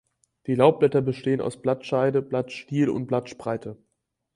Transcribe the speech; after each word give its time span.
Die 0.47 0.55
Laubblätter 0.55 1.01
bestehen 1.03 1.41
aus 1.41 1.61
Blattscheide, 1.61 2.23
Blattstiel 2.23 2.89
und 2.89 3.05
Blattspreite. 3.05 3.77